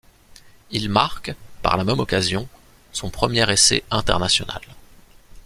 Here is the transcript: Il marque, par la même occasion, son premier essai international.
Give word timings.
Il 0.71 0.89
marque, 0.89 1.31
par 1.61 1.77
la 1.77 1.83
même 1.83 1.99
occasion, 1.99 2.49
son 2.91 3.11
premier 3.11 3.47
essai 3.51 3.83
international. 3.91 4.63